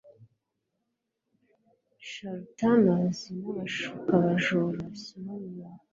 charlatans 2.09 3.17
n'abashuka 3.43 4.11
abajura 4.19 4.83
simoniacs 5.01 5.87